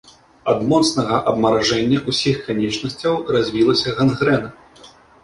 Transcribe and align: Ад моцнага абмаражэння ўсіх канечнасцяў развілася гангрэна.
Ад 0.51 0.59
моцнага 0.69 1.19
абмаражэння 1.31 1.99
ўсіх 2.09 2.39
канечнасцяў 2.47 3.13
развілася 3.37 3.95
гангрэна. 4.01 4.49